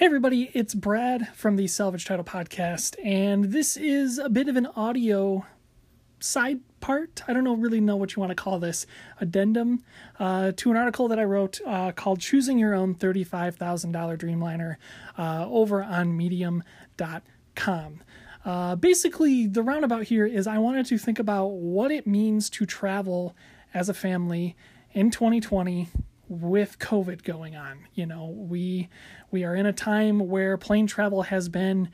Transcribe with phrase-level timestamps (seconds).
[0.00, 4.56] Hey, everybody, it's Brad from the Salvage Title Podcast, and this is a bit of
[4.56, 5.44] an audio
[6.20, 7.22] side part.
[7.28, 8.86] I don't know really know what you want to call this
[9.20, 9.84] addendum
[10.18, 14.76] uh, to an article that I wrote uh, called Choosing Your Own $35,000 Dreamliner
[15.18, 18.02] uh, over on medium.com.
[18.42, 22.64] Uh, basically, the roundabout here is I wanted to think about what it means to
[22.64, 23.36] travel
[23.74, 24.56] as a family
[24.94, 25.88] in 2020
[26.30, 27.88] with COVID going on.
[27.94, 28.88] You know, we
[29.30, 31.90] we are in a time where plane travel has been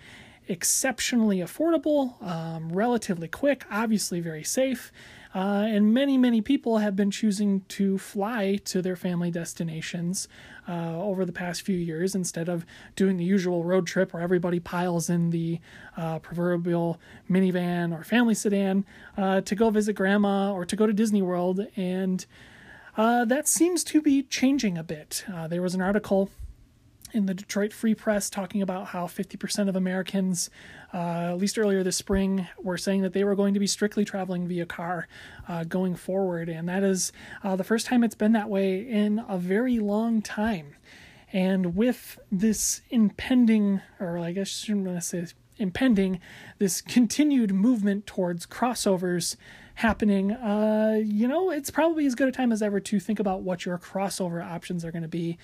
[0.46, 4.92] exceptionally affordable, um, relatively quick, obviously very safe,
[5.34, 10.28] uh, and many many people have been choosing to fly to their family destinations
[10.68, 14.60] uh, over the past few years instead of doing the usual road trip where everybody
[14.60, 15.58] piles in the
[15.96, 18.84] uh, proverbial minivan or family sedan
[19.16, 22.26] uh, to go visit grandma or to go to Disney World and
[22.96, 25.24] uh, that seems to be changing a bit.
[25.32, 26.30] Uh, there was an article
[27.12, 30.50] in the Detroit Free Press talking about how 50% of Americans,
[30.92, 34.04] uh, at least earlier this spring, were saying that they were going to be strictly
[34.04, 35.08] traveling via car
[35.48, 36.48] uh, going forward.
[36.48, 37.12] And that is
[37.44, 40.74] uh, the first time it's been that way in a very long time.
[41.32, 45.26] And with this impending, or I guess I shouldn't say
[45.58, 46.20] impending,
[46.58, 49.36] this continued movement towards crossovers
[49.76, 53.42] happening, uh, you know, it's probably as good a time as ever to think about
[53.42, 55.38] what your crossover options are going to be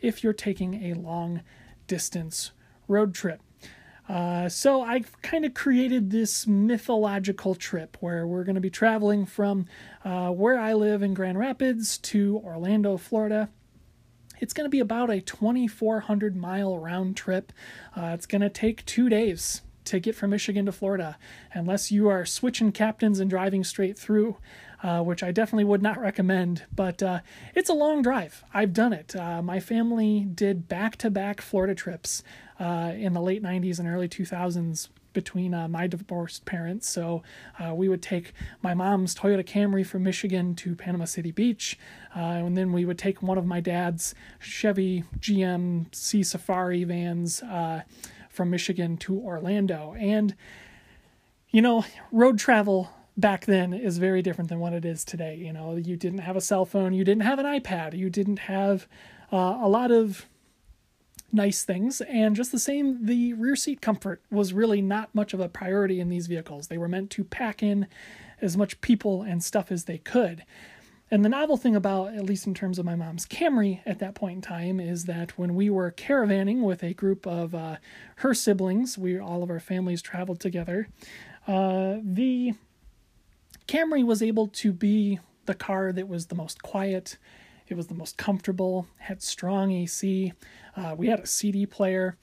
[0.00, 1.40] if you're taking a long
[1.86, 2.52] distance
[2.86, 3.40] road trip.
[4.06, 9.24] Uh, so I kind of created this mythological trip where we're going to be traveling
[9.24, 9.66] from
[10.04, 13.48] uh, where I live in Grand Rapids to Orlando, Florida.
[14.40, 17.52] It's going to be about a 2,400 mile round trip.
[17.96, 21.18] Uh, it's going to take two days to get from Michigan to Florida,
[21.52, 24.36] unless you are switching captains and driving straight through,
[24.82, 26.64] uh, which I definitely would not recommend.
[26.74, 27.20] But uh,
[27.54, 28.44] it's a long drive.
[28.54, 29.16] I've done it.
[29.16, 32.22] Uh, my family did back to back Florida trips
[32.60, 36.88] uh, in the late 90s and early 2000s between uh, my divorced parents.
[36.88, 37.22] So
[37.58, 38.32] uh, we would take
[38.62, 41.78] my mom's Toyota Camry from Michigan to Panama City Beach,
[42.14, 47.82] uh, and then we would take one of my dad's Chevy GMC Safari vans uh,
[48.38, 49.96] from Michigan to Orlando.
[49.98, 50.32] And,
[51.50, 55.34] you know, road travel back then is very different than what it is today.
[55.34, 58.38] You know, you didn't have a cell phone, you didn't have an iPad, you didn't
[58.38, 58.86] have
[59.32, 60.26] uh, a lot of
[61.32, 62.00] nice things.
[62.02, 65.98] And just the same, the rear seat comfort was really not much of a priority
[65.98, 66.68] in these vehicles.
[66.68, 67.88] They were meant to pack in
[68.40, 70.44] as much people and stuff as they could.
[71.10, 74.14] And the novel thing about, at least in terms of my mom's Camry at that
[74.14, 77.76] point in time, is that when we were caravanning with a group of uh,
[78.16, 80.88] her siblings, we all of our families traveled together.
[81.46, 82.52] Uh, the
[83.66, 87.16] Camry was able to be the car that was the most quiet.
[87.68, 90.32] It was the most comfortable, had strong AC.
[90.76, 92.16] Uh, we had a CD player.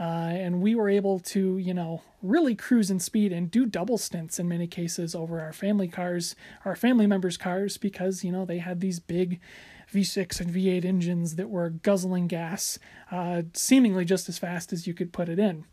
[0.00, 3.98] Uh, and we were able to, you know, really cruise in speed and do double
[3.98, 6.34] stints in many cases over our family cars,
[6.64, 9.38] our family members' cars, because, you know, they had these big
[9.92, 12.78] V6 and V8 engines that were guzzling gas
[13.10, 15.66] uh, seemingly just as fast as you could put it in.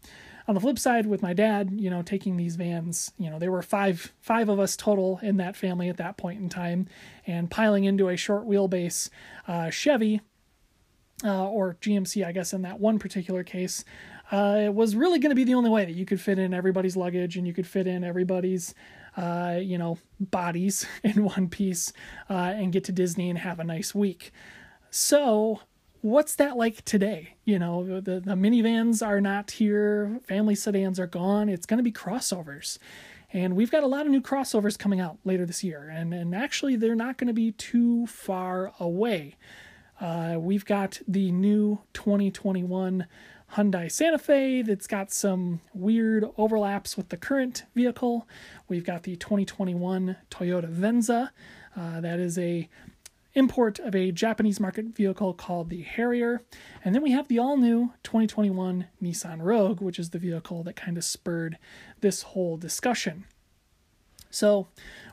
[0.46, 3.52] On the flip side, with my dad, you know, taking these vans, you know, there
[3.52, 6.88] were five five of us total in that family at that point in time,
[7.26, 9.09] and piling into a short wheelbase
[9.46, 10.22] uh, Chevy
[11.24, 13.84] uh, or GMC, I guess, in that one particular case,
[14.32, 16.54] uh, it was really going to be the only way that you could fit in
[16.54, 18.76] everybody's luggage and you could fit in everybody's,
[19.16, 21.94] uh, you know, bodies in one piece
[22.30, 24.32] uh, and get to Disney and have a nice week.
[24.90, 25.62] So,
[26.02, 27.36] what's that like today?
[27.46, 31.50] You know, the, the minivans are not here, family sedans are gone.
[31.50, 32.78] It's going to be crossovers.
[33.34, 35.90] And we've got a lot of new crossovers coming out later this year.
[35.90, 39.36] And, and actually, they're not going to be too far away.
[40.00, 43.06] Uh, we've got the new 2021
[43.53, 48.28] Hyundai Santa Fe that's got some weird overlaps with the current vehicle.
[48.68, 51.31] We've got the 2021 Toyota Venza.
[51.75, 52.70] Uh, that is a
[53.34, 56.41] import of a Japanese market vehicle called the Harrier.
[56.84, 60.76] And then we have the all new 2021 Nissan Rogue, which is the vehicle that
[60.76, 61.58] kind of spurred
[62.02, 63.26] this whole discussion.
[64.29, 64.68] So,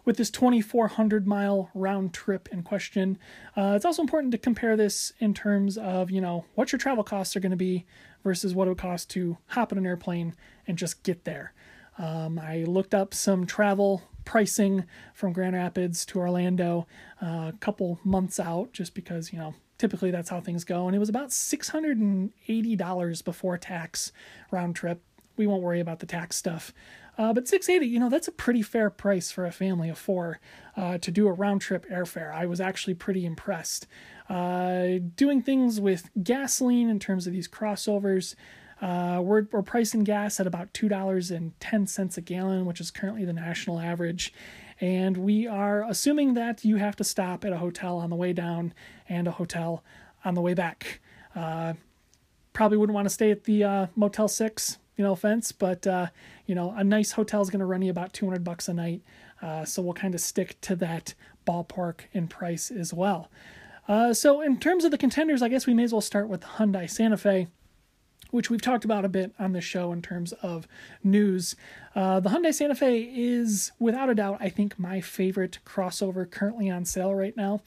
[0.04, 3.18] with this 2,400 mile round trip in question,
[3.56, 7.04] uh, it's also important to compare this in terms of, you know, what your travel
[7.04, 7.86] costs are going to be
[8.22, 10.34] versus what it would cost to hop on an airplane
[10.66, 11.52] and just get there.
[11.98, 16.86] Um, I looked up some travel pricing from Grand Rapids to Orlando
[17.22, 20.86] uh, a couple months out just because, you know, typically that's how things go.
[20.86, 24.12] And it was about $680 before tax
[24.50, 25.00] round trip.
[25.36, 26.72] We won't worry about the tax stuff
[27.16, 30.40] Uh, but 680, you know, that's a pretty fair price for a family of four
[30.76, 32.32] uh, to do a round trip airfare.
[32.32, 33.86] I was actually pretty impressed.
[34.28, 38.34] Uh, doing things with gasoline in terms of these crossovers.
[38.82, 43.78] Uh, we're, we're pricing gas at about $2.10 a gallon, which is currently the national
[43.78, 44.32] average.
[44.80, 48.32] And we are assuming that you have to stop at a hotel on the way
[48.32, 48.74] down
[49.08, 49.84] and a hotel
[50.24, 51.00] on the way back.
[51.36, 51.74] Uh,
[52.52, 56.06] probably wouldn't want to stay at the uh, Motel 6 you know, offense, but uh,
[56.46, 59.02] you know, a nice hotel is going to run you about 200 bucks a night.
[59.42, 61.14] Uh, so we'll kind of stick to that
[61.46, 63.30] ballpark in price as well.
[63.86, 66.40] Uh, so in terms of the contenders, I guess we may as well start with
[66.40, 67.48] the Hyundai Santa Fe,
[68.30, 70.66] which we've talked about a bit on the show in terms of
[71.02, 71.54] news.
[71.94, 76.70] Uh, the Hyundai Santa Fe is, without a doubt, I think my favorite crossover currently
[76.70, 77.60] on sale right now.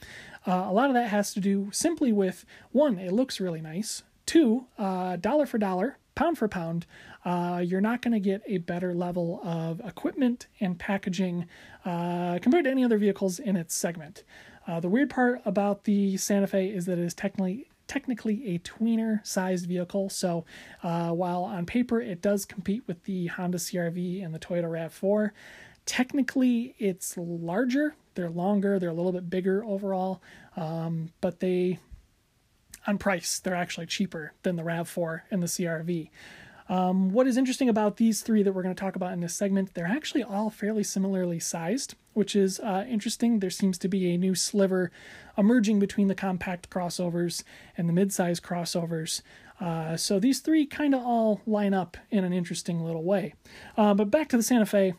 [0.46, 4.02] Uh, a lot of that has to do simply with one, it looks really nice.
[4.26, 6.84] Two, uh, dollar for dollar, pound for pound,
[7.24, 11.46] uh, you're not going to get a better level of equipment and packaging
[11.84, 14.24] uh, compared to any other vehicles in its segment.
[14.66, 18.58] Uh, the weird part about the Santa Fe is that it is technically technically a
[18.58, 20.10] tweener sized vehicle.
[20.10, 20.44] So
[20.82, 25.30] uh, while on paper it does compete with the Honda CRV and the Toyota RAV4,
[25.86, 27.94] technically it's larger.
[28.14, 28.80] They're longer.
[28.80, 30.20] They're a little bit bigger overall,
[30.56, 31.78] um, but they
[32.88, 36.10] on price they're actually cheaper than the RAV4 and the CRV.
[36.68, 39.34] Um, what is interesting about these three that we're going to talk about in this
[39.34, 43.38] segment, they're actually all fairly similarly sized, which is uh, interesting.
[43.38, 44.90] There seems to be a new sliver
[45.36, 47.42] emerging between the compact crossovers
[47.76, 49.22] and the midsize crossovers.
[49.60, 53.34] Uh, so these three kind of all line up in an interesting little way.
[53.76, 54.94] Uh, but back to the Santa Fe,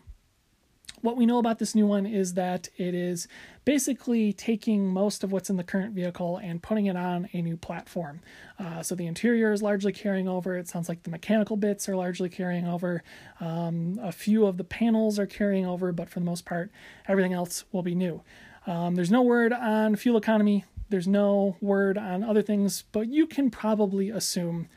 [1.02, 3.28] what we know about this new one is that it is
[3.66, 7.58] basically taking most of what's in the current vehicle and putting it on a new
[7.58, 8.22] platform.
[8.58, 10.58] Uh, so the interior is largely carrying over.
[10.58, 13.04] It sounds like the mechanical bits are largely carrying over.
[13.40, 16.72] Um, a few of the panels are carrying over, but for the most part,
[17.08, 18.22] everything else will be new.
[18.66, 20.66] Um, there's no word on fuel economy.
[20.90, 24.68] There's no word on other things, but you can probably assume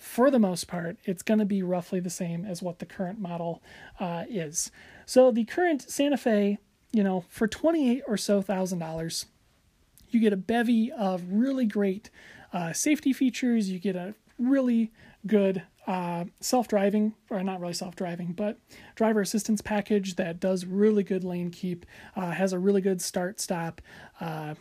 [0.00, 3.20] for the most part, it's going to be roughly the same as what the current
[3.20, 3.62] model
[4.00, 4.70] uh, is.
[5.04, 6.58] So the current Santa Fe,
[6.90, 9.26] you know, for 28 or so thousand dollars,
[10.08, 12.08] you get a bevy of really great
[12.52, 13.70] uh, safety features.
[13.70, 14.90] You get a really
[15.26, 18.58] good uh, self-driving, or not really self-driving, but
[18.94, 21.84] driver assistance package that does really good lane keep,
[22.16, 23.82] uh, has a really good start-stop,
[24.20, 24.54] uh,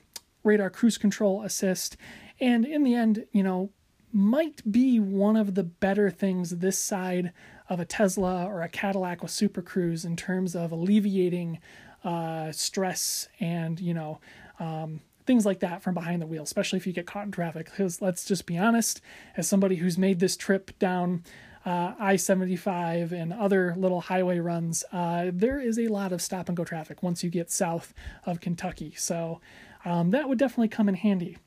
[0.43, 1.95] radar cruise control assist,
[2.41, 3.69] and in the end, you know,
[4.11, 7.31] might be one of the better things this side
[7.69, 11.59] of a Tesla or a Cadillac with Super Cruise in terms of alleviating
[12.03, 14.19] uh, stress and you know
[14.59, 17.65] um, things like that from behind the wheel, especially if you get caught in traffic.
[17.65, 18.99] Because let's just be honest,
[19.37, 21.23] as somebody who's made this trip down
[21.65, 26.47] uh, I 75 and other little highway runs, uh, there is a lot of stop
[26.47, 27.93] and go traffic once you get south
[28.25, 28.93] of Kentucky.
[28.97, 29.39] So
[29.85, 31.37] um, that would definitely come in handy.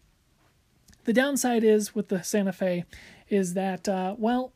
[1.04, 2.84] The downside is with the Santa Fe
[3.28, 4.52] is that, uh, well,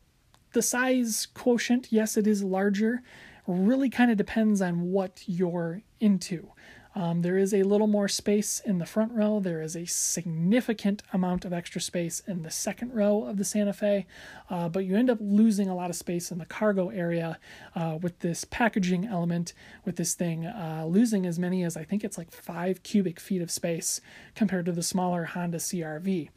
[0.53, 3.01] the size quotient, yes, it is larger,
[3.45, 6.51] really kind of depends on what you're into.
[6.97, 9.39] Um, there is a little more space in the front row.
[9.39, 13.71] There is a significant amount of extra space in the second row of the Santa
[13.71, 14.07] Fe,
[14.49, 17.37] uh, but you end up losing a lot of space in the cargo area
[17.75, 19.53] uh, with this packaging element,
[19.85, 23.43] with this thing, uh, losing as many as I think it's like five cubic feet
[23.43, 24.01] of space
[24.33, 26.29] compared to the smaller Honda CRV.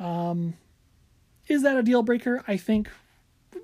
[0.00, 0.54] Um,
[1.46, 2.42] is that a deal breaker?
[2.48, 2.88] I think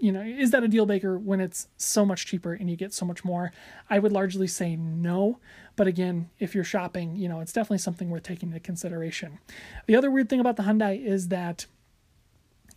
[0.00, 2.92] you know, is that a deal breaker when it's so much cheaper and you get
[2.92, 3.52] so much more?
[3.88, 5.38] I would largely say no.
[5.76, 9.38] But again, if you're shopping, you know, it's definitely something worth taking into consideration.
[9.87, 11.66] The other weird thing about the Hyundai is that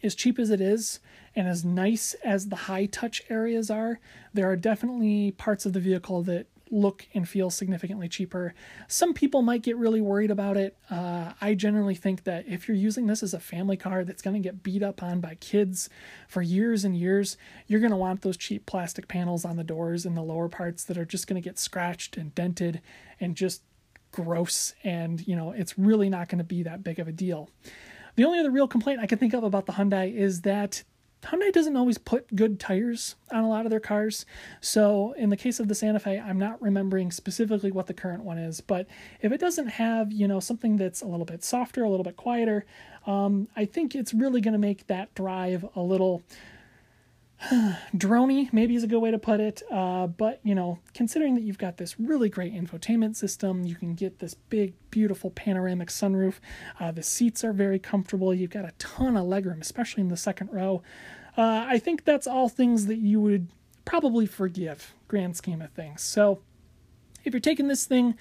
[0.04, 1.00] as cheap as it is
[1.36, 4.00] and as nice as the high touch areas are,
[4.34, 8.54] there are definitely parts of the vehicle that look and feel significantly cheaper.
[8.88, 10.78] Some people might get really worried about it.
[10.90, 14.34] Uh, I generally think that if you're using this as a family car that's going
[14.34, 15.90] to get beat up on by kids
[16.28, 17.38] for years and years,
[17.68, 20.84] you're going to want those cheap plastic panels on the doors and the lower parts
[20.86, 22.82] that are just going to get scratched and dented
[23.20, 23.62] and just
[24.12, 24.74] gross.
[24.84, 27.50] And, you know, it's really not going to be that big of a deal.
[28.16, 30.84] The only other real complaint I can think of about the Hyundai is that
[31.24, 34.26] Hyundai doesn't always put good tires on a lot of their cars.
[34.60, 38.24] So, in the case of the Santa Fe, I'm not remembering specifically what the current
[38.24, 38.88] one is, but
[39.22, 42.18] if it doesn't have, you know, something that's a little bit softer, a little bit
[42.18, 42.66] quieter,
[43.06, 46.24] um, I think it's really going to make that drive a little
[47.96, 49.64] drony, maybe is a good way to put it.
[49.72, 53.96] Uh, but, you know, considering that you've got this really great infotainment system, you can
[53.96, 56.36] get this big, beautiful panoramic sunroof.
[56.80, 58.34] Uh, the seats are very comfortable.
[58.34, 60.84] You've got a ton of legroom, especially in the second row.
[61.38, 63.48] Uh, I think that's all things that you would
[63.86, 66.02] probably forgive grand scheme of things.
[66.04, 66.42] So
[67.24, 68.16] if you're taking this thing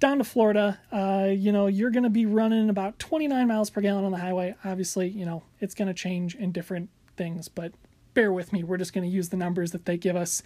[0.00, 3.80] down to Florida, uh, you know, you're going to be running about 29 miles per
[3.80, 4.54] gallon on the highway.
[4.64, 7.72] Obviously, you know, it's going to change in different things, but
[8.14, 8.62] bear with me.
[8.62, 10.42] We're just going to use the numbers that they give us.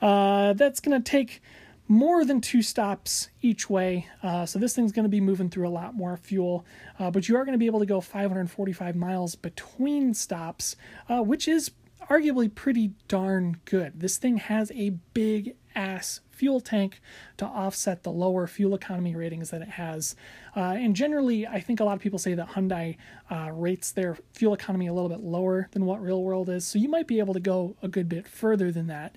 [0.00, 1.42] Uh, that's going to take
[1.88, 4.06] more than two stops each way.
[4.22, 6.64] Uh, so this thing's going to be moving through a lot more fuel,
[6.98, 10.76] uh, but you are going to be able to go 545 miles between stops,
[11.08, 11.72] uh, which is
[12.08, 13.98] arguably pretty darn good.
[14.00, 17.00] This thing has a big ass fuel tank
[17.36, 20.16] to offset the lower fuel economy ratings that it has.
[20.56, 22.96] Uh, and generally, I think a lot of people say that Hyundai
[23.30, 26.66] uh, rates their fuel economy a little bit lower than what real world is.
[26.66, 29.16] So you might be able to go a good bit further than that.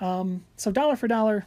[0.00, 1.46] Um, so dollar for dollar,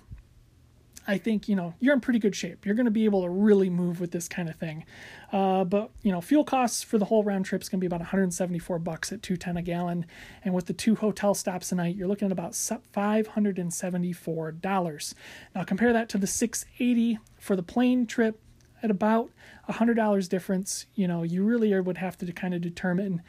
[1.07, 2.65] I think you know you're in pretty good shape.
[2.65, 4.85] You're going to be able to really move with this kind of thing.
[5.31, 7.87] Uh, but you know, fuel costs for the whole round trip is going to be
[7.87, 10.05] about 174 bucks at 210 a gallon,
[10.43, 15.15] and with the two hotel stops a night, you're looking at about 574 dollars.
[15.55, 18.39] Now compare that to the 680 for the plane trip
[18.81, 19.31] at about
[19.69, 20.85] $100 difference.
[20.93, 23.21] You know, you really would have to kind of determine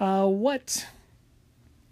[0.00, 0.86] uh, what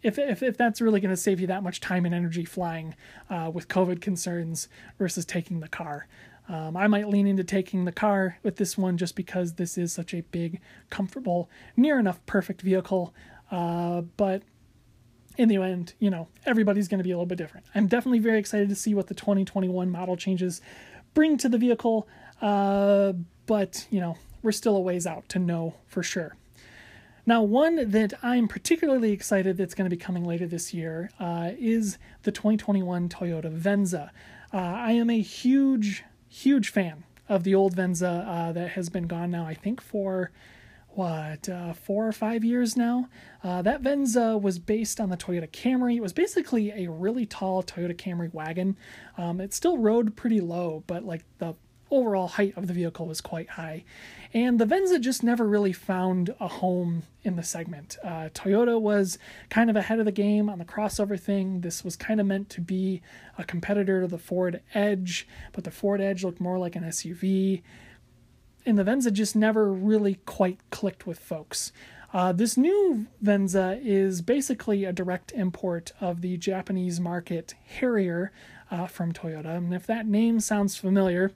[0.03, 2.95] if, if, if that's really going to save you that much time and energy flying
[3.31, 4.69] uh, with COVID concerns
[4.99, 6.07] versus taking the car.
[6.49, 9.93] Um, I might lean into taking the car with this one just because this is
[9.93, 13.15] such a big, comfortable, near enough perfect vehicle.
[13.51, 14.43] Uh, but
[15.39, 17.67] in the end, you know, everybody's going to be a little bit different.
[17.75, 20.61] I'm definitely very excited to see what the 2021 model changes
[21.15, 22.09] bring to the vehicle.
[22.41, 23.13] Uh,
[23.47, 26.37] but, you know, we're still a ways out to know for sure.
[27.25, 31.51] Now, one that I'm particularly excited that's going to be coming later this year uh,
[31.57, 34.11] is the 2021 Toyota Venza.
[34.53, 39.07] Uh, I am a huge, huge fan of the old Venza uh, that has been
[39.07, 40.33] gone now, I think, for
[40.89, 43.09] what, uh, four or five years now.
[43.45, 45.97] Uh, that Venza was based on the Toyota Camry.
[45.97, 48.77] It was basically a really tall Toyota Camry wagon.
[49.17, 51.55] Um, it still rode pretty low, but like the
[51.93, 53.85] overall height of the vehicle was quite high.
[54.35, 57.99] And the Venza just never really found a home in the segment.
[58.03, 59.19] Uh, Toyota was
[59.51, 61.61] kind of ahead of the game on the crossover thing.
[61.61, 63.03] This was kind of meant to be
[63.37, 67.63] a competitor to the Ford Edge, but the Ford Edge looked more like an SUV.
[68.65, 71.73] And the Venza just never really quite clicked with folks.
[72.15, 78.33] Uh, this new Venza is basically a direct import of the Japanese market Harrier
[78.71, 79.57] uh, from Toyota.
[79.57, 81.33] And if that name sounds familiar,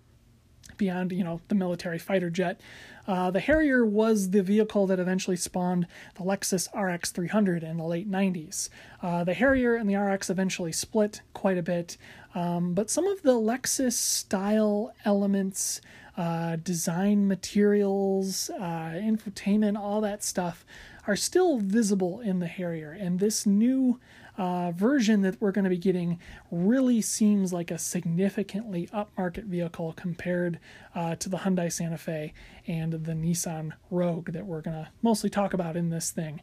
[0.76, 2.60] beyond you know the military fighter jet.
[3.06, 7.84] Uh, the Harrier was the vehicle that eventually spawned the Lexus RX 300 in the
[7.84, 8.68] late 90s.
[9.00, 11.96] Uh, the Harrier and the RX eventually split quite a bit,
[12.34, 15.80] um, but some of the Lexus style elements,
[16.16, 20.64] uh, design materials, uh, infotainment, all that stuff
[21.06, 22.90] are still visible in the Harrier.
[22.90, 24.00] And this new
[24.38, 26.18] uh, version that we're going to be getting
[26.50, 30.58] really seems like a significantly upmarket vehicle compared
[30.94, 32.32] uh, to the Hyundai Santa Fe
[32.66, 36.40] and the Nissan Rogue that we're going to mostly talk about in this thing.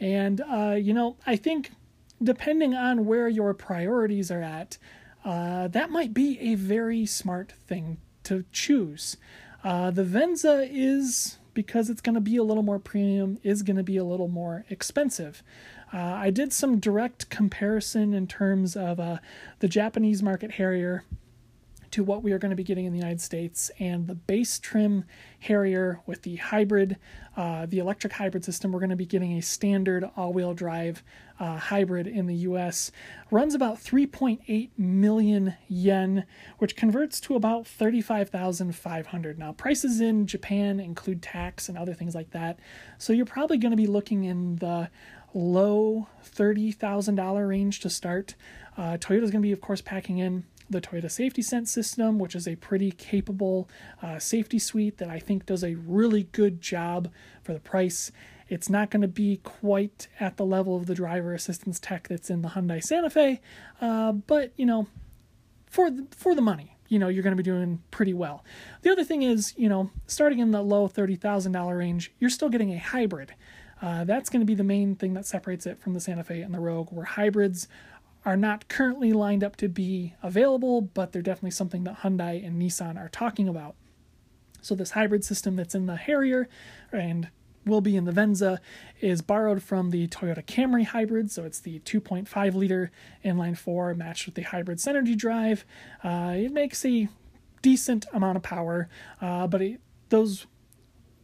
[0.00, 1.72] And, uh, you know, I think
[2.22, 4.78] depending on where your priorities are at,
[5.24, 9.16] uh, that might be a very smart thing to choose.
[9.64, 13.76] Uh, the Venza is because it's going to be a little more premium, is going
[13.76, 15.42] to be a little more expensive.
[15.92, 19.18] Uh, I did some direct comparison in terms of uh,
[19.60, 21.04] the Japanese market Harrier
[21.90, 24.58] to what we are going to be getting in the United States, and the base
[24.58, 25.04] trim
[25.40, 26.96] Harrier with the hybrid,
[27.36, 28.72] uh, the electric hybrid system.
[28.72, 31.02] We're going to be getting a standard all-wheel drive
[31.40, 32.90] uh, hybrid in the U.S.
[33.30, 36.24] Runs about 3.8 million yen,
[36.58, 39.38] which converts to about 35,500.
[39.38, 42.58] Now prices in Japan include tax and other things like that,
[42.98, 44.90] so you're probably going to be looking in the
[45.34, 48.34] low $30,000 range to start.
[48.76, 52.34] Uh, Toyota's going to be, of course, packing in the Toyota Safety Sense system, which
[52.34, 53.68] is a pretty capable
[54.02, 57.10] uh, safety suite that I think does a really good job
[57.42, 58.12] for the price.
[58.48, 62.30] It's not going to be quite at the level of the driver assistance tech that's
[62.30, 63.40] in the Hyundai Santa Fe,
[63.80, 64.86] uh, but you know,
[65.66, 68.44] for the, for the money, you know, you're going to be doing pretty well.
[68.82, 72.30] The other thing is, you know, starting in the low thirty thousand dollar range, you're
[72.30, 73.34] still getting a hybrid.
[73.80, 76.42] Uh, that's going to be the main thing that separates it from the Santa Fe
[76.42, 77.68] and the Rogue, where hybrids
[78.24, 82.60] are not currently lined up to be available, but they're definitely something that Hyundai and
[82.60, 83.74] Nissan are talking about.
[84.60, 86.48] So, this hybrid system that's in the Harrier
[86.92, 87.28] and
[87.64, 88.60] will be in the Venza
[89.00, 91.30] is borrowed from the Toyota Camry hybrid.
[91.30, 92.90] So, it's the 2.5 liter
[93.24, 95.64] inline four matched with the hybrid Synergy drive.
[96.02, 97.08] Uh, it makes a
[97.62, 98.88] decent amount of power,
[99.20, 100.46] uh, but it, those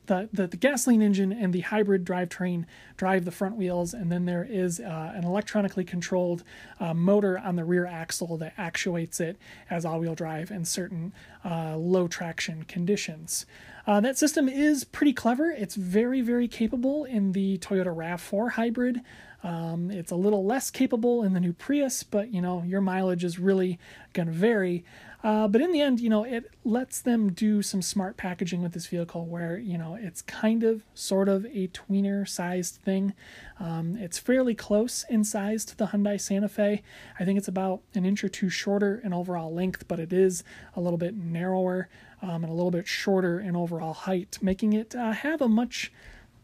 [0.06, 2.64] the, the, the, gasoline engine and the hybrid drivetrain
[2.96, 6.44] drive the front wheels, and then there is uh, an electronically controlled
[6.80, 9.36] uh, motor on the rear axle that actuates it
[9.70, 11.12] as all wheel drive in certain
[11.44, 13.46] uh, low traction conditions.
[13.86, 15.50] Uh, that system is pretty clever.
[15.50, 19.00] It's very, very capable in the Toyota RAV4 hybrid.
[19.42, 23.24] Um, it's a little less capable in the new Prius, but you know, your mileage
[23.24, 23.78] is really
[24.14, 24.84] going to vary.
[25.24, 28.72] Uh, but in the end, you know, it lets them do some smart packaging with
[28.72, 33.14] this vehicle where, you know, it's kind of sort of a tweener sized thing.
[33.58, 36.82] Um, it's fairly close in size to the Hyundai Santa Fe.
[37.18, 40.44] I think it's about an inch or two shorter in overall length, but it is
[40.76, 41.88] a little bit narrower
[42.20, 45.90] um, and a little bit shorter in overall height, making it uh, have a much,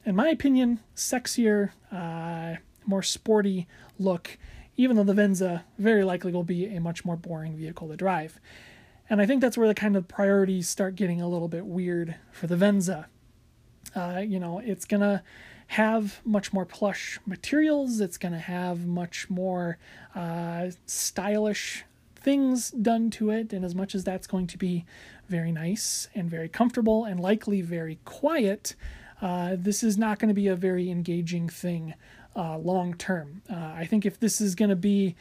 [0.07, 2.55] in my opinion, sexier, uh,
[2.87, 3.69] more sporty
[3.99, 4.39] look
[4.77, 8.41] even though the Venza very likely will be a much more boring vehicle to drive.
[9.11, 12.14] And I think that's where the kind of priorities start getting a little bit weird
[12.31, 13.09] for the Venza.
[13.95, 15.23] Uh, you know, it's going to
[15.67, 19.79] have much more plush materials, it's going to have much more
[20.14, 23.52] uh, stylish things done to it.
[23.52, 24.85] And as much as that's going to be
[25.29, 28.76] very nice and very comfortable and likely very quiet,
[29.21, 31.95] uh, this is not going to be a very engaging thing
[32.37, 33.43] uh, long term.
[33.50, 35.17] Uh, I think if this is going to be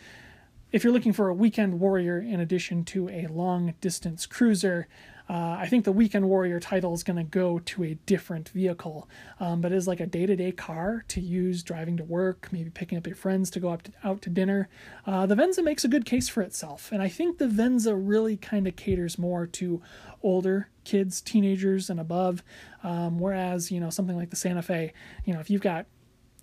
[0.71, 4.87] if you're looking for a weekend warrior in addition to a long distance cruiser,
[5.29, 9.07] uh, I think the weekend warrior title is going to go to a different vehicle.
[9.39, 12.71] Um, but as like a day to day car to use driving to work, maybe
[12.71, 14.69] picking up your friends to go to, out to dinner,
[15.05, 16.91] uh, the Venza makes a good case for itself.
[16.91, 19.81] And I think the Venza really kind of caters more to
[20.23, 22.43] older kids, teenagers, and above.
[22.83, 24.93] Um, whereas, you know, something like the Santa Fe,
[25.25, 25.85] you know, if you've got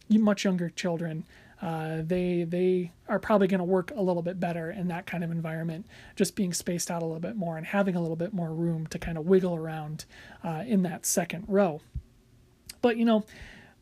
[0.09, 1.25] much younger children,
[1.62, 5.25] uh, they they are probably going to work a little bit better in that kind
[5.25, 8.32] of environment, just being spaced out a little bit more and having a little bit
[8.32, 10.04] more room to kind of wiggle around
[10.44, 11.80] uh, in that second row.
[12.82, 13.25] But you know,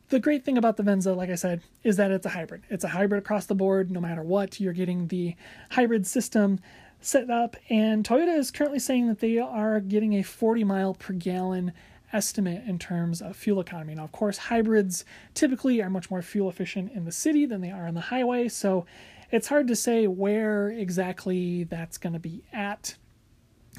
[0.09, 2.63] the great thing about the Venza, like I said, is that it's a hybrid.
[2.69, 3.91] It's a hybrid across the board.
[3.91, 5.35] No matter what, you're getting the
[5.71, 6.59] hybrid system
[7.01, 11.13] set up, and Toyota is currently saying that they are getting a 40 mile per
[11.13, 11.73] gallon
[12.15, 13.93] estimate in terms of fuel economy.
[13.95, 17.71] Now, of course, hybrids typically are much more fuel efficient in the city than they
[17.71, 18.85] are on the highway, so
[19.31, 22.95] it's hard to say where exactly that's going to be at.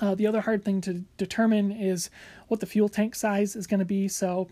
[0.00, 2.10] Uh, the other hard thing to determine is
[2.48, 4.08] what the fuel tank size is going to be.
[4.08, 4.48] So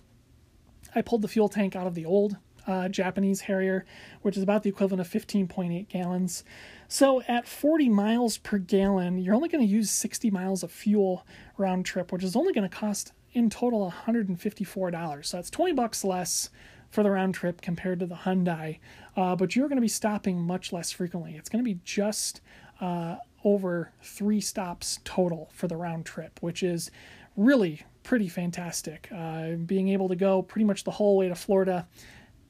[0.95, 3.85] I pulled the fuel tank out of the old uh, Japanese Harrier,
[4.23, 6.45] which is about the equivalent of 15.8 gallons.
[6.89, 11.27] So at 40 miles per gallon, you're only going to use 60 miles of fuel
[11.59, 15.27] round trip, which is only going to cost in total $154.
[15.27, 16.49] So that's 20 bucks less
[16.91, 18.79] for the round trip compared to the Hyundai,
[19.17, 21.35] uh, but you're going to be stopping much less frequently.
[21.35, 22.41] It's going to be just
[22.81, 26.93] uh, over three stops total for the round trip, which is
[27.37, 29.09] really pretty fantastic.
[29.13, 31.89] Uh, being able to go pretty much the whole way to Florida,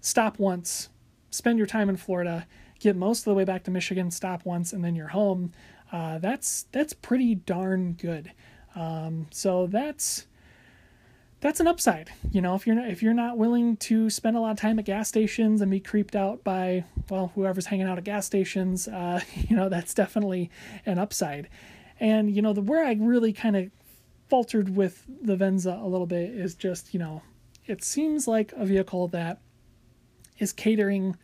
[0.03, 0.91] stop once,
[1.31, 2.47] spend your time in Florida,
[2.81, 5.53] get most of the way back to Michigan, stop once, and then you're home.
[5.91, 8.33] Uh, that's that's pretty darn good.
[8.75, 10.27] Um, so that's
[11.45, 12.11] that's an upside.
[12.33, 14.79] You know, if you're not, if you're not willing to spend a lot of time
[14.79, 18.89] at gas stations and be creeped out by well whoever's hanging out at gas stations,
[18.89, 20.51] uh, you know that's definitely
[20.87, 21.51] an upside.
[22.01, 23.71] And you know the where I really kind of
[24.31, 27.21] faltered with the Venza a little bit is just you know
[27.67, 29.43] it seems like a vehicle that
[30.39, 31.15] is catering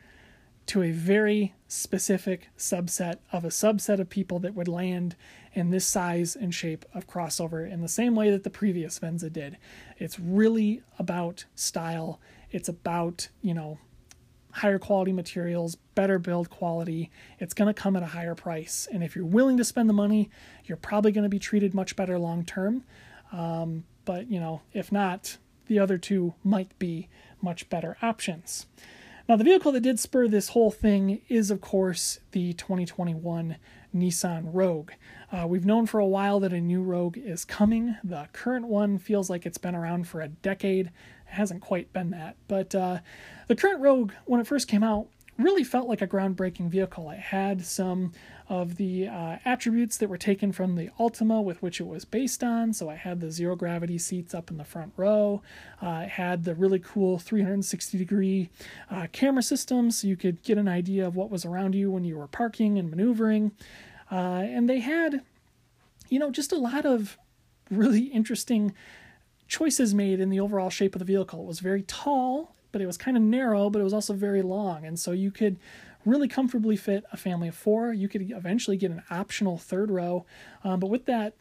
[0.66, 5.16] to a very specific subset of a subset of people that would land
[5.52, 9.30] in this size and shape of crossover in the same way that the previous Venza
[9.30, 9.56] did.
[9.98, 12.20] It's really about style.
[12.50, 13.78] It's about, you know,
[14.52, 17.10] higher quality materials, better build quality.
[17.38, 18.88] It's going to come at a higher price.
[18.92, 20.30] And if you're willing to spend the money,
[20.64, 22.84] you're probably going to be treated much better long term.
[23.32, 25.36] Um, but, you know, if not,
[25.66, 27.08] the other two might be
[27.40, 28.66] much better options.
[29.28, 33.56] Now, the vehicle that did spur this whole thing is, of course, the 2021
[33.94, 34.92] Nissan Rogue.
[35.32, 37.96] Uh, we've known for a while that a new Rogue is coming.
[38.02, 40.86] The current one feels like it's been around for a decade.
[40.86, 40.92] It
[41.26, 42.36] hasn't quite been that.
[42.48, 42.98] But uh,
[43.48, 47.10] the current Rogue, when it first came out, really felt like a groundbreaking vehicle.
[47.10, 48.12] It had some
[48.50, 52.42] of the uh, attributes that were taken from the Altima with which it was based
[52.42, 52.72] on.
[52.72, 55.40] So I had the zero gravity seats up in the front row.
[55.80, 58.50] Uh, had the really cool 360 degree
[58.90, 62.02] uh, camera system so you could get an idea of what was around you when
[62.02, 63.52] you were parking and maneuvering.
[64.10, 65.22] Uh, and they had,
[66.08, 67.16] you know, just a lot of
[67.70, 68.74] really interesting
[69.46, 71.42] choices made in the overall shape of the vehicle.
[71.42, 74.42] It was very tall, but it was kind of narrow, but it was also very
[74.42, 74.84] long.
[74.84, 75.56] And so you could
[76.04, 77.92] really comfortably fit a family of four.
[77.92, 80.24] You could eventually get an optional third row,
[80.64, 81.34] um, but with that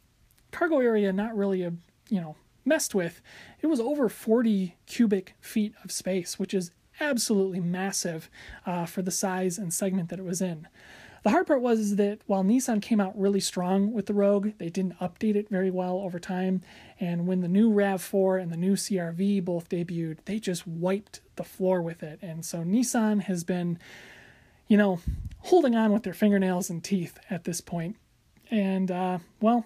[0.52, 1.74] cargo area not really a
[2.10, 3.22] you know messed with,
[3.62, 8.30] it was over 40 cubic feet of space, which is absolutely massive
[8.66, 10.68] uh, for the size and segment that it was in.
[11.24, 14.70] The hard part was that while Nissan came out really strong with the Rogue, they
[14.70, 16.62] didn't update it very well over time.
[17.00, 21.44] And when the new RAV4 and the new CRV both debuted, they just wiped the
[21.44, 22.20] floor with it.
[22.22, 23.80] And so Nissan has been,
[24.70, 25.02] you know,
[25.40, 27.98] holding on with their fingernails and teeth at this point.
[28.50, 29.66] And, uh, well,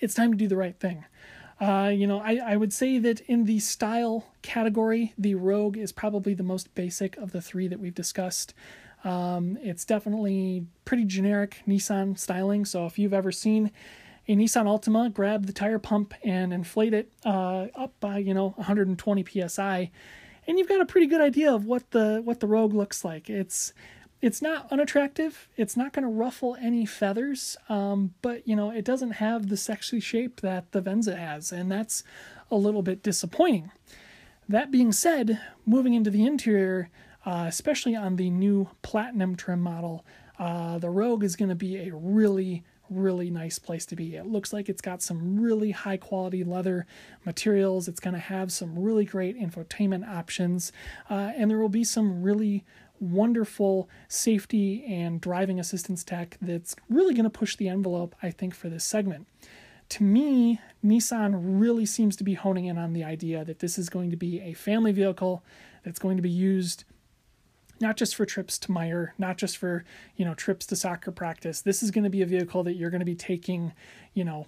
[0.00, 1.04] it's time to do the right thing.
[1.60, 5.92] Uh, you know, I, I would say that in the style category, the Rogue is
[5.92, 8.54] probably the most basic of the three that we've discussed.
[9.04, 12.64] Um, it's definitely pretty generic Nissan styling.
[12.64, 13.70] So if you've ever seen
[14.26, 18.50] a Nissan Altima grab the tire pump and inflate it uh, up by you know
[18.56, 19.90] 120 psi,
[20.46, 23.28] and you've got a pretty good idea of what the what the Rogue looks like.
[23.28, 23.74] It's
[24.24, 25.48] it's not unattractive.
[25.54, 29.56] It's not going to ruffle any feathers, um, but you know it doesn't have the
[29.58, 32.02] sexy shape that the Venza has, and that's
[32.50, 33.70] a little bit disappointing.
[34.48, 36.88] That being said, moving into the interior,
[37.26, 40.06] uh, especially on the new Platinum trim model.
[40.38, 44.16] Uh, the Rogue is going to be a really, really nice place to be.
[44.16, 46.86] It looks like it's got some really high quality leather
[47.26, 47.88] materials.
[47.88, 50.72] It's going to have some really great infotainment options,
[51.10, 52.64] uh, and there will be some really
[53.04, 58.54] wonderful safety and driving assistance tech that's really going to push the envelope, I think,
[58.54, 59.26] for this segment.
[59.90, 63.88] To me, Nissan really seems to be honing in on the idea that this is
[63.88, 65.44] going to be a family vehicle
[65.84, 66.84] that's going to be used
[67.80, 69.84] not just for trips to Meijer, not just for,
[70.16, 71.60] you know, trips to soccer practice.
[71.60, 73.72] This is going to be a vehicle that you're going to be taking,
[74.14, 74.46] you know,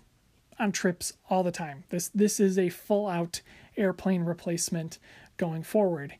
[0.58, 1.84] on trips all the time.
[1.90, 3.42] This this is a full out
[3.76, 4.98] airplane replacement
[5.36, 6.14] going forward.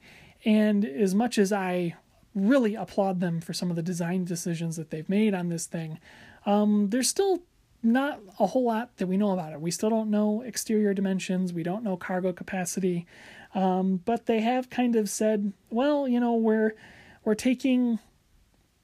[0.45, 1.95] And as much as I
[2.37, 5.99] really applaud them for some of the design decisions that they've made on this thing,
[6.45, 7.43] um, there's still
[7.83, 9.61] not a whole lot that we know about it.
[9.61, 13.07] We still don't know exterior dimensions, we don't know cargo capacity,
[13.55, 16.75] um, but they have kind of said, well, you know, we're
[17.25, 17.99] we're taking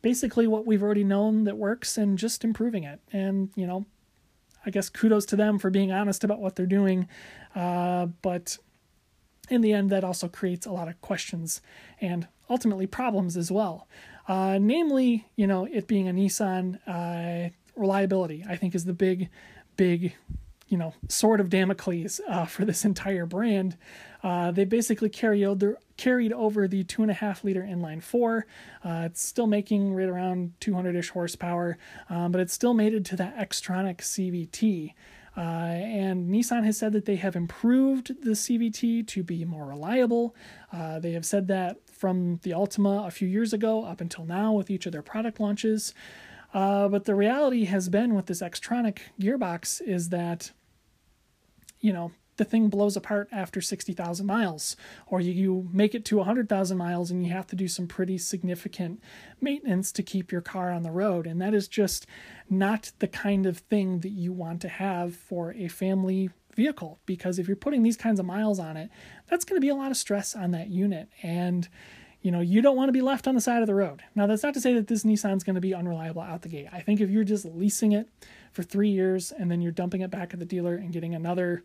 [0.00, 3.00] basically what we've already known that works and just improving it.
[3.12, 3.86] And, you know,
[4.66, 7.08] I guess kudos to them for being honest about what they're doing.
[7.54, 8.58] Uh, but
[9.52, 11.60] in the end, that also creates a lot of questions
[12.00, 13.86] and ultimately problems as well.
[14.28, 19.28] Uh, namely, you know, it being a Nissan, uh, reliability, I think, is the big,
[19.76, 20.14] big
[20.72, 23.76] you know sword of Damocles uh, for this entire brand.
[24.22, 28.46] Uh, they basically carry over, carried over the two and a half liter inline four.
[28.84, 31.76] Uh, it's still making right around 200 ish horsepower,
[32.08, 34.94] um, but it's still mated to that Xtronic CVT.
[35.36, 40.34] Uh, and Nissan has said that they have improved the CVT to be more reliable.
[40.72, 44.52] Uh, they have said that from the Altima a few years ago up until now
[44.52, 45.94] with each of their product launches.
[46.52, 50.52] Uh, but the reality has been with this Xtronic gearbox is that
[51.82, 56.16] you know, the thing blows apart after 60,000 miles, or you, you make it to
[56.16, 59.02] 100,000 miles and you have to do some pretty significant
[59.40, 61.26] maintenance to keep your car on the road.
[61.26, 62.06] And that is just
[62.48, 67.38] not the kind of thing that you want to have for a family vehicle because
[67.38, 68.90] if you're putting these kinds of miles on it,
[69.28, 71.08] that's going to be a lot of stress on that unit.
[71.22, 71.68] And
[72.22, 74.00] you know, you don't want to be left on the side of the road.
[74.14, 76.68] Now, that's not to say that this Nissan's going to be unreliable out the gate.
[76.72, 78.08] I think if you're just leasing it
[78.52, 81.64] for three years and then you're dumping it back at the dealer and getting another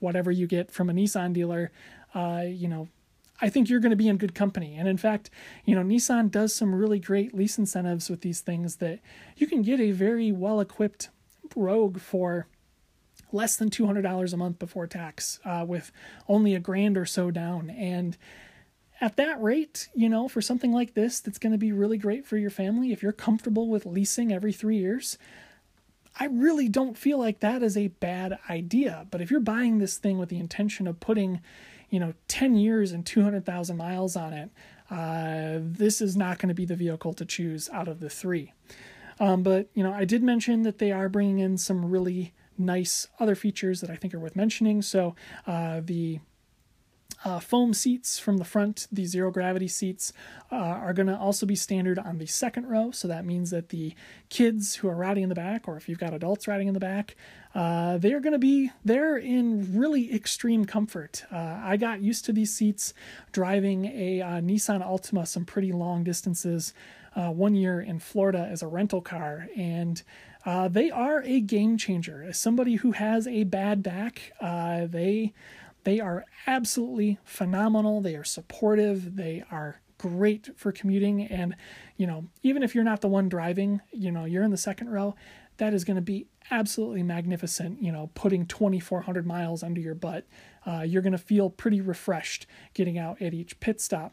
[0.00, 1.70] whatever you get from a Nissan dealer,
[2.14, 2.88] uh, you know,
[3.40, 4.76] I think you're going to be in good company.
[4.76, 5.30] And in fact,
[5.64, 9.00] you know, Nissan does some really great lease incentives with these things that
[9.36, 11.10] you can get a very well equipped
[11.54, 12.46] Rogue for
[13.32, 15.92] less than $200 a month before tax uh, with
[16.28, 17.70] only a grand or so down.
[17.70, 18.16] And
[19.00, 22.26] at that rate, you know, for something like this that's going to be really great
[22.26, 25.18] for your family, if you're comfortable with leasing every three years,
[26.18, 29.06] I really don't feel like that is a bad idea.
[29.10, 31.40] But if you're buying this thing with the intention of putting,
[31.90, 34.50] you know, 10 years and 200,000 miles on it,
[34.90, 38.52] uh, this is not going to be the vehicle to choose out of the three.
[39.18, 43.08] Um, but, you know, I did mention that they are bringing in some really nice
[43.18, 44.82] other features that I think are worth mentioning.
[44.82, 45.14] So
[45.46, 46.20] uh, the
[47.26, 50.12] uh, foam seats from the front, the zero gravity seats,
[50.52, 52.92] uh, are going to also be standard on the second row.
[52.92, 53.94] So that means that the
[54.28, 56.78] kids who are riding in the back, or if you've got adults riding in the
[56.78, 57.16] back,
[57.52, 61.24] uh, they are going to be there in really extreme comfort.
[61.32, 62.94] Uh, I got used to these seats
[63.32, 66.74] driving a uh, Nissan Altima some pretty long distances
[67.16, 70.00] uh, one year in Florida as a rental car, and
[70.70, 72.22] they are a game changer.
[72.22, 75.32] As somebody who has a bad back, they
[75.86, 78.00] they are absolutely phenomenal.
[78.00, 79.14] They are supportive.
[79.14, 81.22] They are great for commuting.
[81.22, 81.54] And,
[81.96, 84.90] you know, even if you're not the one driving, you know, you're in the second
[84.90, 85.14] row,
[85.58, 90.26] that is going to be absolutely magnificent, you know, putting 2,400 miles under your butt.
[90.66, 94.12] Uh, you're going to feel pretty refreshed getting out at each pit stop.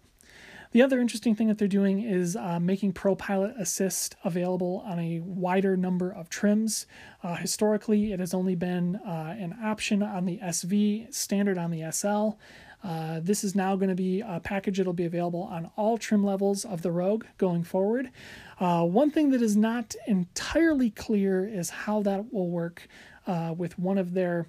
[0.73, 5.19] The other interesting thing that they're doing is uh, making ProPilot Assist available on a
[5.19, 6.87] wider number of trims.
[7.21, 11.91] Uh, historically, it has only been uh, an option on the SV, standard on the
[11.91, 12.39] SL.
[12.83, 16.25] Uh, this is now going to be a package that'll be available on all trim
[16.25, 18.09] levels of the Rogue going forward.
[18.59, 22.87] Uh, one thing that is not entirely clear is how that will work
[23.27, 24.47] uh, with one of their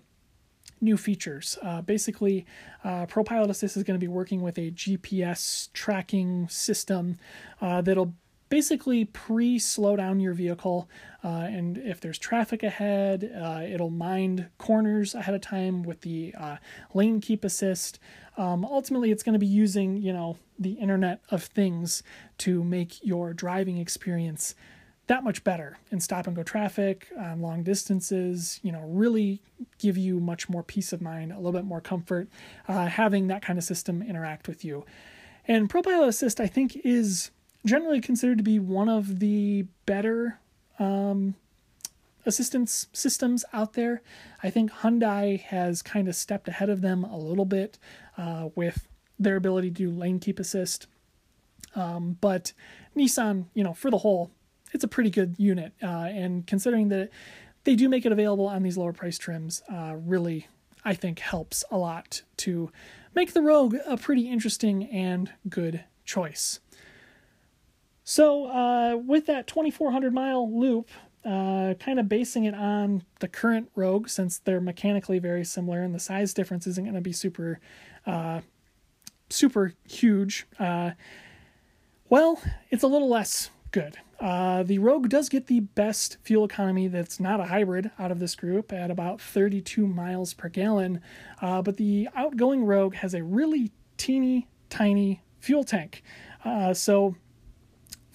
[0.80, 1.58] new features.
[1.62, 2.46] Uh, basically,
[2.82, 7.18] uh, ProPilot Assist is going to be working with a GPS tracking system
[7.60, 8.14] uh, that'll
[8.48, 10.88] basically pre slow down your vehicle.
[11.22, 16.34] Uh, and if there's traffic ahead, uh, it'll mind corners ahead of time with the
[16.38, 16.56] uh,
[16.92, 17.98] lane keep assist.
[18.37, 22.02] Um, ultimately, it's going to be using, you know, the Internet of Things
[22.38, 24.54] to make your driving experience
[25.07, 29.40] that much better in stop and go traffic on long distances you know really
[29.79, 32.29] give you much more peace of mind a little bit more comfort
[32.69, 34.85] uh, having that kind of system interact with you.
[35.47, 37.31] And ProPilot Assist i think is
[37.67, 40.38] generally considered to be one of the better
[40.79, 41.35] um,
[42.27, 44.03] assistance systems out there.
[44.43, 47.79] I think hyundai has kind of stepped ahead of them a little bit
[48.17, 48.87] uh, with
[49.19, 50.87] their ability to do lane keep assist.
[51.75, 52.53] Um, but
[52.97, 54.31] nissan you know for the whole
[54.74, 55.72] it's a pretty good unit.
[55.82, 57.08] Uh, and considering that
[57.62, 60.48] they do make it available on these lower price trims, uh, really,
[60.84, 62.70] I think, helps a lot to
[63.14, 66.60] make the Rogue a pretty interesting and good choice.
[68.02, 70.90] So, uh, with that 2400 mile loop,
[71.24, 75.94] uh, kind of basing it on the current Rogue, since they're mechanically very similar and
[75.94, 77.60] the size difference isn't going to be super,
[78.06, 78.40] uh,
[79.30, 80.46] super huge.
[80.58, 80.90] Uh,
[82.10, 83.96] well, it's a little less good.
[84.20, 88.20] Uh, the Rogue does get the best fuel economy that's not a hybrid out of
[88.20, 91.00] this group at about 32 miles per gallon,
[91.42, 96.03] uh, but the outgoing Rogue has a really teeny tiny fuel tank.
[96.44, 97.16] Uh, so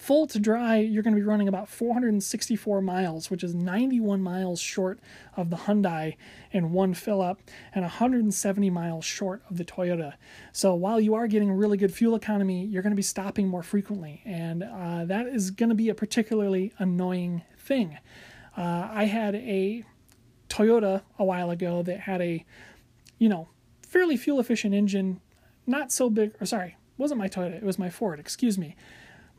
[0.00, 4.58] Full to dry, you're going to be running about 464 miles, which is 91 miles
[4.58, 4.98] short
[5.36, 6.16] of the Hyundai
[6.52, 7.42] in one fill up
[7.74, 10.14] and 170 miles short of the Toyota.
[10.52, 13.62] So while you are getting really good fuel economy, you're going to be stopping more
[13.62, 17.98] frequently, and uh, that is going to be a particularly annoying thing.
[18.56, 19.84] Uh, I had a
[20.48, 22.46] Toyota a while ago that had a,
[23.18, 23.48] you know,
[23.86, 25.20] fairly fuel efficient engine,
[25.66, 28.76] not so big, or sorry, wasn't my Toyota, it was my Ford, excuse me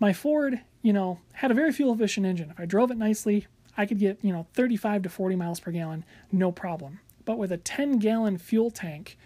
[0.02, 2.50] my Ford, you know, had a very fuel efficient engine.
[2.50, 3.46] If I drove it nicely,
[3.78, 7.00] I could get, you know, 35 to 40 miles per gallon, no problem.
[7.24, 9.18] But with a 10 gallon fuel tank,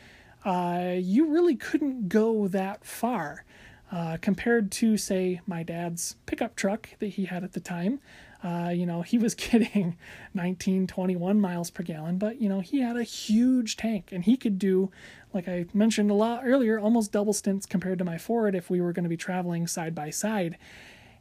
[0.44, 3.46] uh, you really couldn't go that far
[3.90, 8.02] uh, compared to, say, my dad's pickup truck that he had at the time.
[8.44, 9.96] Uh, you know, he was getting
[10.34, 14.36] 19, 21 miles per gallon, but, you know, he had a huge tank and he
[14.36, 14.92] could do,
[15.36, 18.80] like I mentioned a lot earlier, almost double stints compared to my Ford if we
[18.80, 20.58] were going to be traveling side by side.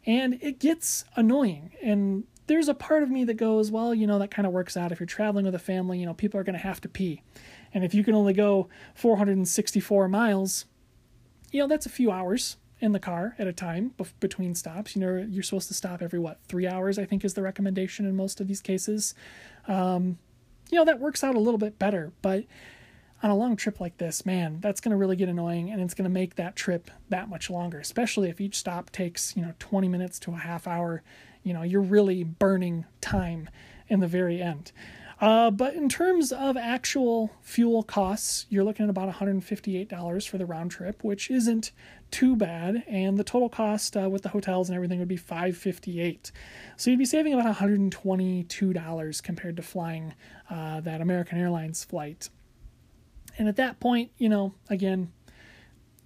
[0.06, 1.72] And it gets annoying.
[1.82, 4.76] And there's a part of me that goes, well, you know, that kind of works
[4.76, 4.92] out.
[4.92, 7.22] If you're traveling with a family, you know, people are going to have to pee.
[7.72, 10.66] And if you can only go 464 miles,
[11.50, 14.94] you know, that's a few hours in the car at a time between stops.
[14.94, 18.06] You know, you're supposed to stop every what three hours, I think, is the recommendation
[18.06, 19.14] in most of these cases.
[19.66, 20.18] Um,
[20.70, 22.44] you know, that works out a little bit better, but
[23.24, 25.94] on a long trip like this, man, that's going to really get annoying, and it's
[25.94, 27.80] going to make that trip that much longer.
[27.80, 31.02] Especially if each stop takes you know 20 minutes to a half hour.
[31.42, 33.48] You know, you're really burning time
[33.88, 34.72] in the very end.
[35.20, 40.44] Uh, but in terms of actual fuel costs, you're looking at about $158 for the
[40.44, 41.70] round trip, which isn't
[42.10, 42.84] too bad.
[42.86, 46.30] And the total cost uh, with the hotels and everything would be 558.
[46.76, 50.14] So you'd be saving about $122 compared to flying
[50.50, 52.28] uh, that American Airlines flight.
[53.38, 55.12] And at that point, you know, again,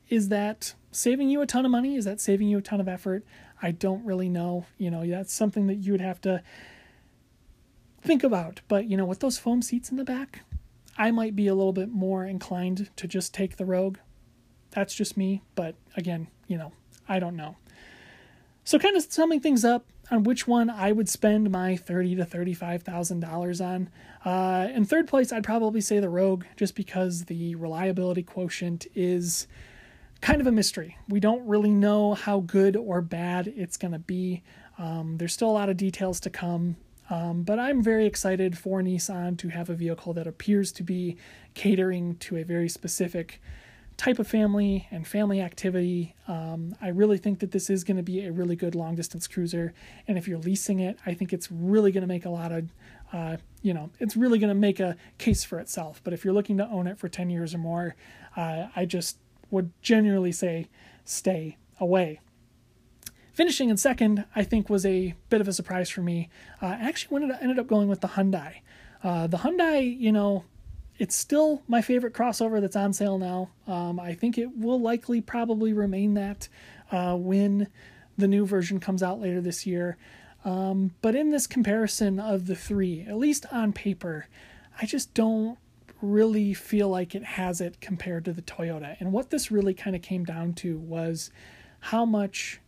[0.09, 1.97] is that saving you a ton of money?
[1.97, 3.25] Is that saving you a ton of effort?
[3.62, 4.67] I don't really know.
[4.79, 6.43] You know, that's something that you would have to
[8.01, 8.61] think about.
[8.69, 10.41] But, you know, with those foam seats in the back,
[10.97, 13.99] I might be a little bit more inclined to just take the Rogue.
[14.71, 15.43] That's just me.
[15.55, 16.73] But again, you know,
[17.09, 17.57] I don't know.
[18.64, 22.25] So, kind of summing things up on which one I would spend my thirty to
[22.25, 23.90] thirty-five thousand dollars on.
[24.25, 29.47] Uh, in third place, I'd probably say the Rogue, just because the reliability quotient is
[30.21, 30.97] kind of a mystery.
[31.09, 34.42] We don't really know how good or bad it's going to be.
[34.77, 36.77] Um, there's still a lot of details to come.
[37.11, 41.16] Um, but I'm very excited for Nissan to have a vehicle that appears to be
[41.55, 43.40] catering to a very specific
[43.99, 46.15] type of family and family activity.
[46.29, 49.27] Um, I really think that this is going to be a really good long distance
[49.27, 49.75] cruiser.
[50.07, 52.71] And if you're leasing it, I think it's really going to make a lot of
[53.13, 56.01] uh, you know, it's really going to make a case for itself.
[56.05, 57.97] But if you're looking to own it for 10 years or more,
[58.37, 59.19] uh, I just
[59.51, 60.69] would genuinely say
[61.05, 62.21] stay away.
[63.33, 66.29] Finishing in second, I think, was a bit of a surprise for me.
[66.61, 68.57] Uh, I actually ended, ended up going with the Hyundai.
[69.03, 70.45] Uh, the Hyundai, you know,
[70.99, 73.51] it's still my favorite crossover that's on sale now.
[73.67, 76.49] Um, I think it will likely probably remain that
[76.91, 77.69] uh, when
[78.17, 79.97] the new version comes out later this year.
[80.45, 84.27] Um, but in this comparison of the three, at least on paper,
[84.81, 85.59] I just don't
[86.01, 88.97] really feel like it has it compared to the Toyota.
[89.01, 91.31] And what this really kind of came down to was
[91.81, 92.61] how much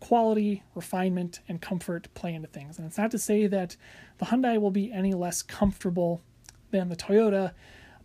[0.00, 2.78] quality, refinement, and comfort play into things.
[2.78, 3.76] And it's not to say that
[4.18, 6.22] the Hyundai will be any less comfortable
[6.78, 7.52] than the Toyota,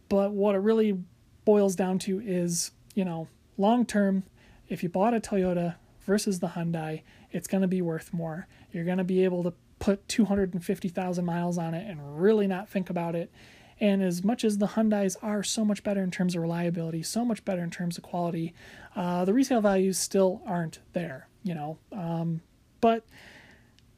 [0.10, 0.99] but what it really
[1.43, 3.27] boils down to is, you know,
[3.58, 4.23] long term,
[4.67, 7.01] if you bought a Toyota versus the Hyundai,
[7.32, 8.47] it's going to be worth more.
[8.71, 12.89] You're going to be able to put 250,000 miles on it and really not think
[12.89, 13.32] about it.
[13.79, 17.25] And as much as the Hyundais are so much better in terms of reliability, so
[17.25, 18.53] much better in terms of quality,
[18.95, 21.79] uh, the resale values still aren't there, you know.
[21.91, 22.41] Um,
[22.82, 23.05] but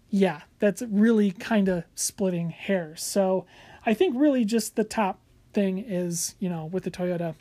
[0.10, 3.02] yeah, that's really kind of splitting hairs.
[3.04, 3.46] So
[3.86, 5.20] I think really just the top
[5.54, 7.36] thing is, you know, with the Toyota,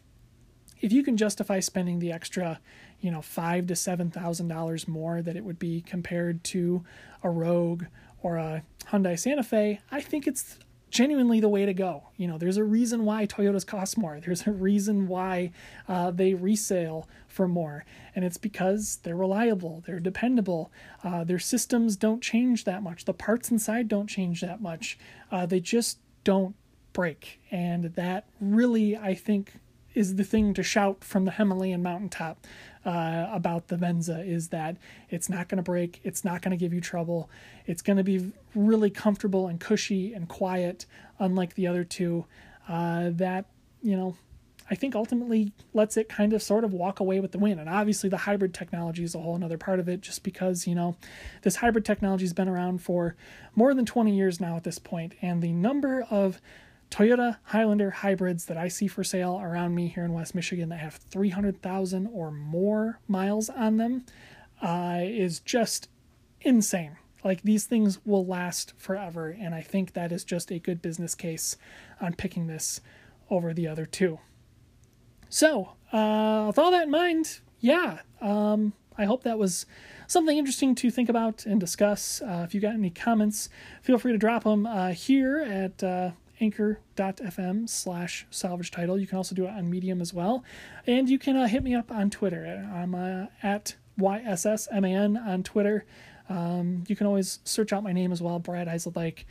[0.81, 2.61] if you can justify spending the extra,
[3.00, 6.85] you know, five to seven thousand dollars more that it would be compared to
[7.22, 7.85] a Rogue
[8.22, 10.59] or a Hyundai Santa Fe, I think it's
[10.90, 12.09] genuinely the way to go.
[12.16, 14.18] You know, there's a reason why Toyotas cost more.
[14.20, 15.53] There's a reason why
[15.88, 20.72] uh, they resale for more, and it's because they're reliable, they're dependable.
[21.05, 23.05] Uh, their systems don't change that much.
[23.05, 24.98] The parts inside don't change that much.
[25.31, 26.54] Uh, they just don't
[26.92, 29.54] break, and that really, I think,
[29.94, 32.46] is the thing to shout from the Himalayan mountaintop
[32.85, 34.76] uh, about the Venza is that
[35.09, 37.28] it's not going to break, it's not going to give you trouble,
[37.66, 40.87] it's going to be really comfortable and cushy and quiet,
[41.18, 42.24] unlike the other two.
[42.68, 43.46] Uh, that
[43.83, 44.16] you know,
[44.70, 47.59] I think ultimately lets it kind of sort of walk away with the win.
[47.59, 50.74] And obviously, the hybrid technology is a whole another part of it, just because you
[50.74, 50.96] know,
[51.42, 53.16] this hybrid technology has been around for
[53.56, 56.40] more than 20 years now at this point, and the number of
[56.90, 60.80] Toyota Highlander hybrids that I see for sale around me here in West Michigan that
[60.80, 64.04] have 300,000 or more miles on them
[64.61, 65.88] uh, is just
[66.40, 66.96] insane.
[67.22, 71.14] Like these things will last forever, and I think that is just a good business
[71.14, 71.56] case
[72.00, 72.80] on picking this
[73.30, 74.18] over the other two.
[75.30, 79.64] So, uh, with all that in mind, yeah, um, I hope that was
[80.08, 82.20] something interesting to think about and discuss.
[82.20, 83.48] Uh, if you got any comments,
[83.80, 88.98] feel free to drop them uh, here at uh, anchor.fm slash salvage title.
[88.98, 90.42] You can also do it on Medium as well.
[90.84, 92.68] And you can uh, hit me up on Twitter.
[92.74, 95.84] I'm uh, at YSSMAN on Twitter.
[96.28, 99.24] Um, you can always search out my name as well, Brad Eiseldike.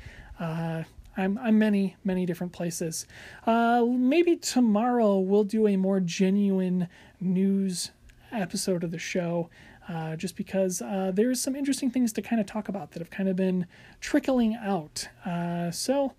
[1.19, 3.05] I'm, I'm many, many different places.
[3.45, 6.87] Uh, maybe tomorrow we'll do a more genuine
[7.19, 7.91] news
[8.31, 9.49] episode of the show.
[9.89, 13.09] Uh, just because uh, there's some interesting things to kind of talk about that have
[13.09, 13.65] kind of been
[13.99, 15.09] trickling out.
[15.25, 16.13] Uh, so,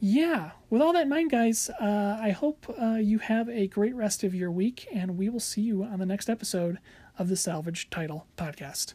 [0.00, 3.94] yeah, with all that in mind, guys, uh, I hope uh, you have a great
[3.94, 6.78] rest of your week, and we will see you on the next episode
[7.18, 8.94] of the Salvage Title Podcast.